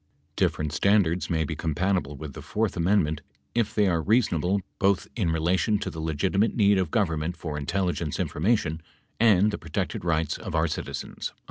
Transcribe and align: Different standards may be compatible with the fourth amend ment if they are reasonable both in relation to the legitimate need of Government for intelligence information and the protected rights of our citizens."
Different 0.35 0.73
standards 0.73 1.29
may 1.29 1.43
be 1.43 1.55
compatible 1.55 2.15
with 2.17 2.33
the 2.33 2.41
fourth 2.41 2.75
amend 2.75 3.03
ment 3.03 3.21
if 3.53 3.75
they 3.75 3.85
are 3.87 4.01
reasonable 4.01 4.61
both 4.79 5.07
in 5.15 5.29
relation 5.31 5.77
to 5.77 5.91
the 5.91 5.99
legitimate 5.99 6.55
need 6.55 6.79
of 6.79 6.89
Government 6.89 7.37
for 7.37 7.55
intelligence 7.55 8.19
information 8.19 8.81
and 9.19 9.51
the 9.51 9.59
protected 9.59 10.03
rights 10.03 10.39
of 10.39 10.55
our 10.55 10.65
citizens." 10.67 11.33